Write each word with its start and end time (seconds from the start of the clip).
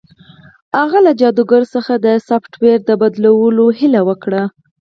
هغه 0.79 0.97
له 1.05 1.11
جادوګر 1.19 1.63
څخه 1.73 1.93
د 2.05 2.07
سافټویر 2.27 2.77
د 2.85 2.91
بدلولو 3.01 3.65
هیله 3.79 4.01
وکړه 4.09 4.43